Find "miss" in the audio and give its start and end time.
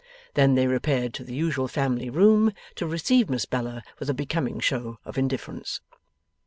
3.29-3.45